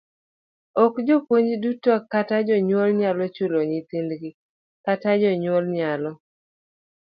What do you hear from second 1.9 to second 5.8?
kata jonyuol nyalo chulo nyithindgi kata japuonj